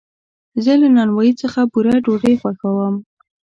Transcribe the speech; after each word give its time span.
زه 0.63 0.71
له 0.81 0.87
نانوایي 0.95 1.33
څخه 1.41 1.59
بوره 1.71 1.93
ډوډۍ 2.05 2.33
خوښوم. 2.41 2.95